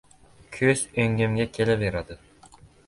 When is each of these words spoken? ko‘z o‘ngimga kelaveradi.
ko‘z 0.55 0.81
o‘ngimga 1.03 1.49
kelaveradi. 1.59 2.21